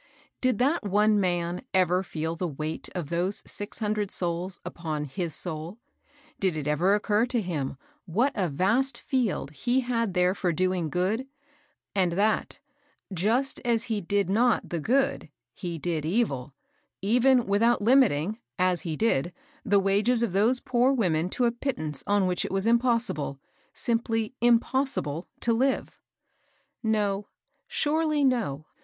Did 0.41 0.57
that 0.57 0.83
one 0.83 1.19
man 1.19 1.61
ever 1.75 2.01
feel 2.01 2.35
the 2.35 2.47
weight 2.47 2.89
of 2.95 3.09
those 3.09 3.43
six 3.45 3.77
hundred 3.77 4.09
souls 4.09 4.59
upon 4.65 5.05
his 5.05 5.35
soul? 5.35 5.77
Did 6.39 6.57
it 6.57 6.67
ever 6.67 6.95
occur 6.95 7.27
to 7.27 7.39
him 7.39 7.77
what 8.07 8.31
a 8.33 8.49
vast 8.49 8.99
field 8.99 9.51
he 9.51 9.81
had 9.81 10.15
there 10.15 10.33
for 10.33 10.51
doing 10.51 10.89
good, 10.89 11.27
and 11.93 12.13
that, 12.13 12.57
just 13.13 13.59
as 13.63 13.83
he 13.83 14.01
did 14.01 14.27
not 14.27 14.69
the 14.69 14.81
good^ 14.81 15.29
he 15.53 15.77
did 15.77 16.03
evil^ 16.03 16.53
even 17.03 17.45
without 17.45 17.79
limiting, 17.79 18.39
as 18.57 18.81
he 18.81 18.97
did, 18.97 19.31
the 19.63 19.79
wages 19.79 20.23
of 20.23 20.33
those 20.33 20.59
poor 20.59 20.91
women 20.91 21.29
to 21.29 21.45
a 21.45 21.51
pittance 21.51 22.03
on 22.07 22.25
which 22.25 22.43
it 22.43 22.51
was 22.51 22.65
impossi 22.65 23.13
ble, 23.13 23.39
simply 23.71 24.33
impossible 24.41 25.27
to 25.41 25.53
live? 25.53 25.99
No, 26.81 27.27
surely 27.67 28.23
no. 28.23 28.65